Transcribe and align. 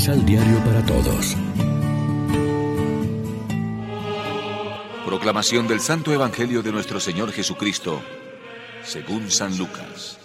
Misal 0.00 0.24
Diario 0.24 0.64
para 0.64 0.82
Todos. 0.86 1.36
Proclamación 5.04 5.68
del 5.68 5.80
Santo 5.80 6.10
Evangelio 6.14 6.62
de 6.62 6.72
nuestro 6.72 6.98
Señor 7.00 7.32
Jesucristo, 7.32 8.00
según 8.82 9.30
San 9.30 9.58
Lucas. 9.58 10.18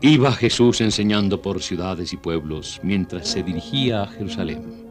Iba 0.00 0.32
Jesús 0.32 0.80
enseñando 0.80 1.40
por 1.40 1.62
ciudades 1.62 2.12
y 2.12 2.16
pueblos 2.16 2.80
mientras 2.82 3.28
se 3.28 3.44
dirigía 3.44 4.02
a 4.02 4.06
Jerusalén. 4.08 4.88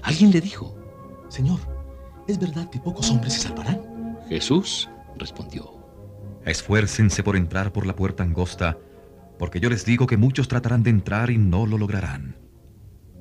Alguien 0.00 0.30
le 0.30 0.40
dijo, 0.40 0.74
Señor, 1.28 1.60
¿es 2.26 2.38
verdad 2.38 2.70
que 2.70 2.78
pocos 2.78 3.10
hombres 3.10 3.34
se 3.34 3.40
salvarán? 3.40 4.16
Jesús 4.30 4.88
respondió, 5.18 5.78
Esfuércense 6.48 7.22
por 7.22 7.36
entrar 7.36 7.72
por 7.72 7.84
la 7.84 7.94
puerta 7.94 8.22
angosta, 8.22 8.78
porque 9.38 9.60
yo 9.60 9.70
les 9.70 9.84
digo 9.84 10.06
que 10.06 10.16
muchos 10.16 10.48
tratarán 10.48 10.82
de 10.82 10.90
entrar 10.90 11.30
y 11.30 11.38
no 11.38 11.66
lo 11.66 11.78
lograrán. 11.78 12.36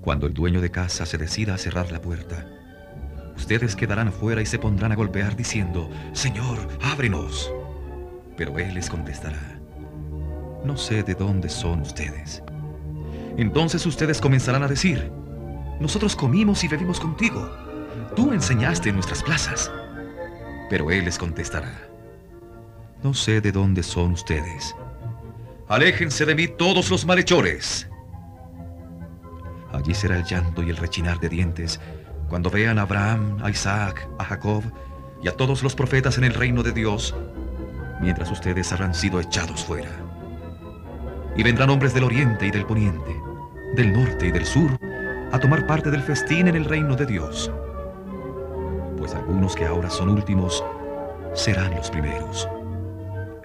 Cuando 0.01 0.25
el 0.25 0.33
dueño 0.33 0.61
de 0.61 0.71
casa 0.71 1.05
se 1.05 1.17
decida 1.17 1.53
a 1.53 1.57
cerrar 1.57 1.91
la 1.91 2.01
puerta, 2.01 2.47
ustedes 3.35 3.75
quedarán 3.75 4.07
afuera 4.07 4.41
y 4.41 4.45
se 4.45 4.57
pondrán 4.57 4.91
a 4.91 4.95
golpear 4.95 5.35
diciendo, 5.35 5.89
Señor, 6.13 6.67
ábrenos. 6.81 7.51
Pero 8.35 8.57
él 8.57 8.73
les 8.73 8.89
contestará, 8.89 9.59
no 10.63 10.77
sé 10.77 11.03
de 11.03 11.13
dónde 11.13 11.49
son 11.49 11.81
ustedes. 11.81 12.41
Entonces 13.37 13.85
ustedes 13.85 14.19
comenzarán 14.19 14.63
a 14.63 14.67
decir, 14.67 15.11
nosotros 15.79 16.15
comimos 16.15 16.63
y 16.63 16.67
bebimos 16.67 16.99
contigo. 16.99 17.49
Tú 18.15 18.33
enseñaste 18.33 18.89
en 18.89 18.95
nuestras 18.95 19.21
plazas. 19.21 19.71
Pero 20.69 20.91
él 20.91 21.05
les 21.05 21.17
contestará, 21.17 21.87
no 23.03 23.13
sé 23.13 23.39
de 23.39 23.51
dónde 23.51 23.83
son 23.83 24.13
ustedes. 24.13 24.75
Aléjense 25.69 26.25
de 26.25 26.33
mí 26.33 26.47
todos 26.47 26.89
los 26.89 27.05
malhechores. 27.05 27.89
Allí 29.73 29.93
será 29.93 30.15
el 30.15 30.23
llanto 30.23 30.63
y 30.63 30.69
el 30.69 30.77
rechinar 30.77 31.19
de 31.19 31.27
dientes 31.27 31.81
cuando 32.29 32.49
vean 32.49 32.79
a 32.79 32.83
Abraham, 32.83 33.37
a 33.43 33.49
Isaac, 33.49 34.07
a 34.17 34.23
Jacob 34.23 34.63
y 35.21 35.27
a 35.27 35.35
todos 35.35 35.63
los 35.63 35.75
profetas 35.75 36.17
en 36.17 36.23
el 36.23 36.33
reino 36.33 36.63
de 36.63 36.71
Dios, 36.71 37.13
mientras 37.99 38.31
ustedes 38.31 38.71
habrán 38.71 38.95
sido 38.95 39.19
echados 39.19 39.65
fuera. 39.65 39.89
Y 41.35 41.43
vendrán 41.43 41.69
hombres 41.69 41.93
del 41.93 42.05
oriente 42.05 42.47
y 42.47 42.51
del 42.51 42.65
poniente, 42.65 43.15
del 43.75 43.91
norte 43.91 44.27
y 44.27 44.31
del 44.31 44.45
sur, 44.45 44.71
a 45.33 45.39
tomar 45.39 45.67
parte 45.67 45.91
del 45.91 46.01
festín 46.01 46.47
en 46.47 46.55
el 46.55 46.63
reino 46.63 46.95
de 46.95 47.05
Dios. 47.05 47.51
Pues 48.97 49.13
algunos 49.13 49.53
que 49.53 49.65
ahora 49.65 49.89
son 49.89 50.09
últimos 50.09 50.63
serán 51.33 51.75
los 51.75 51.91
primeros. 51.91 52.47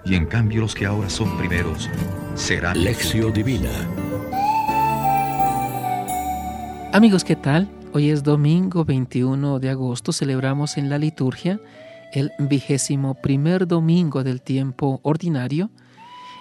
Y 0.05 0.15
en 0.15 0.25
cambio 0.25 0.61
los 0.61 0.75
que 0.75 0.85
ahora 0.85 1.09
son 1.09 1.37
primeros 1.37 1.89
serán 2.35 2.83
Lección 2.83 3.31
Divina. 3.31 3.69
Amigos, 6.91 7.23
¿qué 7.23 7.35
tal? 7.35 7.69
Hoy 7.93 8.09
es 8.09 8.21
domingo 8.21 8.83
21 8.83 9.59
de 9.59 9.69
agosto, 9.69 10.11
celebramos 10.11 10.77
en 10.77 10.89
la 10.89 10.97
liturgia 10.97 11.59
el 12.11 12.31
vigésimo 12.37 13.15
primer 13.15 13.65
domingo 13.65 14.23
del 14.23 14.41
tiempo 14.41 14.99
ordinario 15.03 15.69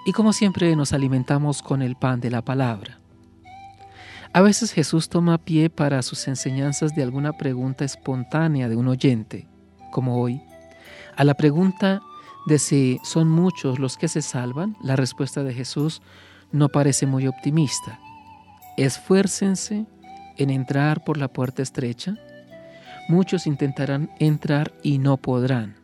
y 0.05 0.13
como 0.13 0.33
siempre 0.33 0.75
nos 0.75 0.93
alimentamos 0.93 1.63
con 1.63 1.83
el 1.83 1.95
pan 1.95 2.21
de 2.21 2.31
la 2.31 2.43
palabra. 2.43 2.99
A 4.33 4.41
veces 4.41 4.73
Jesús 4.73 5.09
toma 5.09 5.39
pie 5.39 5.71
para 5.71 6.03
sus 6.03 6.27
enseñanzas 6.27 6.95
de 6.95 7.03
alguna 7.03 7.35
pregunta 7.35 7.85
espontánea 7.85 8.69
de 8.69 8.77
un 8.77 8.89
oyente, 8.89 9.47
como 9.93 10.21
hoy. 10.21 10.43
A 11.17 11.25
la 11.25 11.35
pregunta 11.35 12.01
de 12.47 12.59
si 12.59 13.01
son 13.05 13.29
muchos 13.29 13.79
los 13.79 13.97
que 13.97 14.09
se 14.09 14.23
salvan, 14.23 14.77
la 14.83 14.97
respuesta 14.97 15.43
de 15.43 15.55
Jesús 15.55 16.03
no 16.51 16.69
parece 16.69 17.07
muy 17.07 17.27
optimista. 17.27 18.01
Esfuércense 18.77 19.87
en 20.37 20.51
entrar 20.51 21.05
por 21.05 21.17
la 21.19 21.29
puerta 21.29 21.63
estrecha. 21.63 22.17
Muchos 23.09 23.47
intentarán 23.47 24.11
entrar 24.19 24.73
y 24.83 24.99
no 24.99 25.17
podrán. 25.17 25.77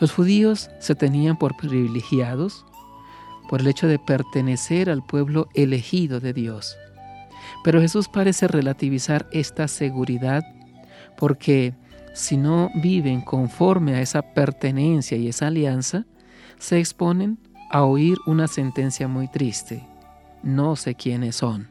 Los 0.00 0.12
judíos 0.12 0.70
se 0.80 0.94
tenían 0.94 1.38
por 1.38 1.56
privilegiados 1.56 2.66
por 3.48 3.60
el 3.60 3.66
hecho 3.66 3.86
de 3.86 3.98
pertenecer 3.98 4.90
al 4.90 5.04
pueblo 5.04 5.48
elegido 5.54 6.20
de 6.20 6.32
Dios. 6.32 6.76
Pero 7.62 7.80
Jesús 7.80 8.08
parece 8.08 8.48
relativizar 8.48 9.28
esta 9.32 9.68
seguridad 9.68 10.42
porque 11.16 11.74
si 12.14 12.36
no 12.36 12.70
viven 12.76 13.20
conforme 13.20 13.96
a 13.96 14.00
esa 14.00 14.22
pertenencia 14.22 15.18
y 15.18 15.28
esa 15.28 15.48
alianza, 15.48 16.06
se 16.58 16.78
exponen 16.78 17.38
a 17.70 17.82
oír 17.82 18.16
una 18.24 18.46
sentencia 18.46 19.08
muy 19.08 19.26
triste. 19.28 19.84
No 20.44 20.76
sé 20.76 20.94
quiénes 20.94 21.36
son. 21.36 21.68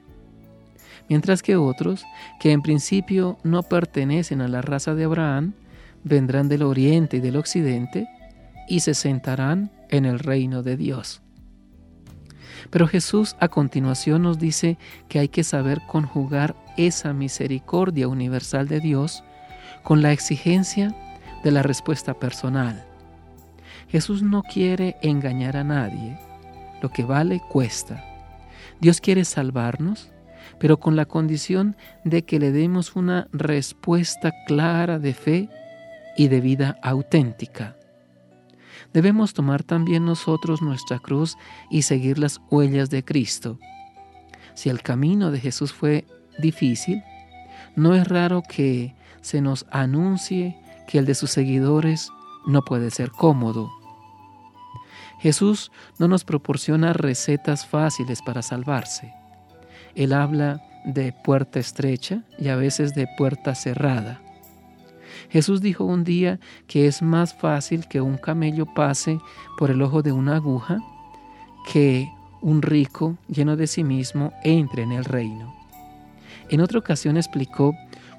Mientras 1.08 1.42
que 1.42 1.56
otros, 1.56 2.06
que 2.40 2.52
en 2.52 2.62
principio 2.62 3.38
no 3.44 3.64
pertenecen 3.64 4.42
a 4.42 4.50
la 4.50 4.62
raza 4.62 4.94
de 4.96 5.06
Abraham, 5.06 5.54
vendrán 6.04 6.50
del 6.50 6.64
oriente 6.64 7.18
y 7.18 7.20
del 7.22 7.38
occidente 7.38 8.08
y 8.68 8.82
se 8.82 8.94
sentarán 8.94 9.72
en 9.90 10.06
el 10.06 10.20
reino 10.20 10.62
de 10.62 10.76
Dios. 10.76 11.22
Pero 12.70 12.88
Jesús 12.88 13.38
a 13.40 13.48
continuación 13.48 14.24
nos 14.24 14.40
dice 14.40 14.78
que 15.08 15.20
hay 15.20 15.30
que 15.30 15.44
saber 15.44 15.82
conjugar 15.88 16.56
esa 16.76 17.14
misericordia 17.14 18.10
universal 18.10 18.68
de 18.68 18.82
Dios 18.82 19.24
con 19.82 20.02
la 20.02 20.12
exigencia 20.12 20.96
de 21.44 21.52
la 21.52 21.64
respuesta 21.64 22.14
personal. 22.14 22.86
Jesús 23.90 24.22
no 24.22 24.44
quiere 24.44 24.98
engañar 25.02 25.58
a 25.58 25.64
nadie. 25.64 26.20
Lo 26.82 26.90
que 26.90 27.04
vale 27.04 27.42
cuesta. 27.50 28.04
Dios 28.80 29.02
quiere 29.02 29.26
salvarnos, 29.26 30.12
pero 30.60 30.80
con 30.80 30.96
la 30.96 31.06
condición 31.06 31.76
de 32.04 32.24
que 32.24 32.40
le 32.40 32.52
demos 32.52 32.96
una 32.96 33.28
respuesta 33.32 34.32
clara 34.48 35.00
de 35.00 35.14
fe 35.14 35.50
y 36.18 36.28
de 36.28 36.42
vida 36.42 36.78
auténtica 36.82 37.76
debemos 38.94 39.34
tomar 39.34 39.64
también 39.64 40.06
nosotros 40.06 40.62
nuestra 40.62 41.00
cruz 41.00 41.38
y 41.70 41.82
seguir 41.82 42.20
las 42.20 42.40
huellas 42.50 42.90
de 42.90 43.04
Cristo. 43.04 43.60
Si 44.54 44.70
el 44.70 44.82
camino 44.82 45.32
de 45.32 45.40
Jesús 45.40 45.74
fue 45.74 46.06
difícil, 46.38 47.04
no 47.76 47.96
es 47.96 48.08
raro 48.08 48.44
que 48.48 48.96
se 49.24 49.42
nos 49.42 49.66
anuncie 49.72 50.56
que 50.88 51.00
el 51.00 51.06
de 51.06 51.16
sus 51.16 51.32
seguidores 51.32 52.10
no 52.46 52.62
puede 52.62 52.92
ser 52.92 53.10
cómodo. 53.10 53.72
Jesús 55.20 55.72
no 55.98 56.08
nos 56.08 56.26
proporciona 56.26 56.94
recetas 56.94 57.66
fáciles 57.66 58.22
para 58.22 58.42
salvarse. 58.42 59.14
Él 59.96 60.12
habla 60.12 60.62
de 60.86 61.14
puerta 61.14 61.60
estrecha 61.60 62.24
y 62.38 62.50
a 62.50 62.58
veces 62.58 62.94
de 62.94 63.08
puerta 63.18 63.56
cerrada. 63.56 64.22
Jesús 65.30 65.62
dijo 65.62 65.86
un 65.86 66.04
día 66.04 66.40
que 66.68 66.88
es 66.88 67.02
más 67.02 67.34
fácil 67.34 67.88
que 67.88 68.02
un 68.02 68.18
camello 68.18 68.66
pase 68.66 69.20
por 69.58 69.72
el 69.72 69.82
ojo 69.82 70.02
de 70.02 70.12
una 70.12 70.36
aguja 70.36 70.80
que 71.72 72.12
un 72.42 72.62
rico 72.62 73.18
lleno 73.30 73.56
de 73.56 73.68
sí 73.68 73.86
mismo 73.86 74.34
entre 74.44 74.84
en 74.84 74.92
el 74.92 75.06
reino. 75.06 75.56
En 76.50 76.60
otra 76.60 76.80
ocasión 76.80 77.16
explicó 77.16 77.74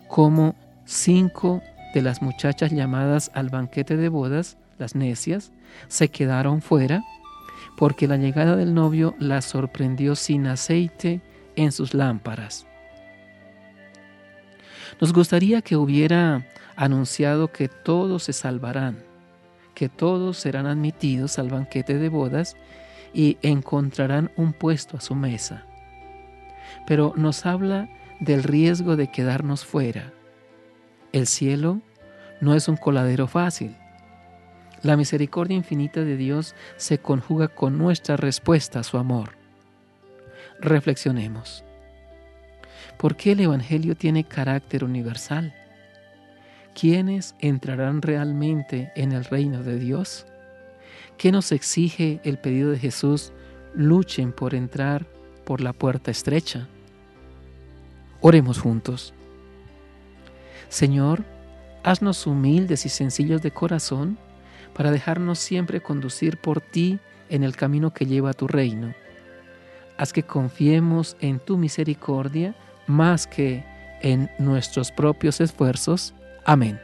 cómo 0.08 0.54
cinco 0.84 1.62
de 1.94 2.02
las 2.02 2.22
muchachas 2.22 2.72
llamadas 2.72 3.30
al 3.34 3.48
banquete 3.48 3.96
de 3.96 4.08
bodas, 4.08 4.56
las 4.78 4.94
necias, 4.94 5.52
se 5.88 6.08
quedaron 6.08 6.60
fuera 6.60 7.02
porque 7.76 8.06
la 8.06 8.16
llegada 8.16 8.56
del 8.56 8.74
novio 8.74 9.14
las 9.18 9.44
sorprendió 9.44 10.14
sin 10.14 10.46
aceite 10.46 11.20
en 11.56 11.72
sus 11.72 11.94
lámparas. 11.94 12.66
Nos 15.00 15.12
gustaría 15.12 15.62
que 15.62 15.76
hubiera 15.76 16.46
anunciado 16.76 17.50
que 17.52 17.68
todos 17.68 18.24
se 18.24 18.32
salvarán, 18.32 18.98
que 19.74 19.88
todos 19.88 20.38
serán 20.38 20.66
admitidos 20.66 21.38
al 21.38 21.48
banquete 21.48 21.98
de 21.98 22.08
bodas 22.08 22.56
y 23.12 23.38
encontrarán 23.42 24.30
un 24.36 24.52
puesto 24.52 24.96
a 24.96 25.00
su 25.00 25.14
mesa. 25.14 25.64
Pero 26.86 27.12
nos 27.16 27.46
habla 27.46 27.88
del 28.20 28.42
riesgo 28.42 28.96
de 28.96 29.10
quedarnos 29.10 29.64
fuera. 29.64 30.12
El 31.14 31.28
cielo 31.28 31.80
no 32.40 32.56
es 32.56 32.66
un 32.66 32.76
coladero 32.76 33.28
fácil. 33.28 33.76
La 34.82 34.96
misericordia 34.96 35.56
infinita 35.56 36.02
de 36.02 36.16
Dios 36.16 36.56
se 36.76 36.98
conjuga 36.98 37.46
con 37.46 37.78
nuestra 37.78 38.16
respuesta 38.16 38.80
a 38.80 38.82
su 38.82 38.98
amor. 38.98 39.36
Reflexionemos. 40.60 41.62
¿Por 42.98 43.14
qué 43.14 43.32
el 43.32 43.40
Evangelio 43.40 43.94
tiene 43.94 44.24
carácter 44.24 44.82
universal? 44.82 45.54
¿quiénes 46.74 47.36
entrarán 47.38 48.02
realmente 48.02 48.90
en 48.96 49.12
el 49.12 49.24
reino 49.24 49.62
de 49.62 49.78
Dios? 49.78 50.26
¿Qué 51.16 51.30
nos 51.30 51.52
exige 51.52 52.20
el 52.24 52.38
pedido 52.38 52.72
de 52.72 52.78
Jesús? 52.80 53.32
Luchen 53.74 54.32
por 54.32 54.52
entrar 54.52 55.06
por 55.44 55.60
la 55.60 55.72
puerta 55.72 56.10
estrecha. 56.10 56.66
Oremos 58.20 58.58
juntos. 58.58 59.14
Señor, 60.68 61.24
haznos 61.82 62.26
humildes 62.26 62.86
y 62.86 62.88
sencillos 62.88 63.42
de 63.42 63.50
corazón 63.50 64.18
para 64.74 64.90
dejarnos 64.90 65.38
siempre 65.38 65.80
conducir 65.80 66.38
por 66.38 66.60
ti 66.60 66.98
en 67.28 67.44
el 67.44 67.56
camino 67.56 67.92
que 67.92 68.06
lleva 68.06 68.30
a 68.30 68.34
tu 68.34 68.48
reino. 68.48 68.94
Haz 69.96 70.12
que 70.12 70.24
confiemos 70.24 71.16
en 71.20 71.38
tu 71.38 71.56
misericordia 71.56 72.54
más 72.86 73.26
que 73.26 73.64
en 74.02 74.30
nuestros 74.38 74.90
propios 74.90 75.40
esfuerzos. 75.40 76.14
Amén. 76.44 76.80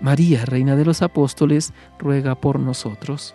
María, 0.00 0.44
Reina 0.44 0.76
de 0.76 0.84
los 0.84 1.00
Apóstoles, 1.00 1.72
ruega 1.98 2.34
por 2.34 2.60
nosotros. 2.60 3.34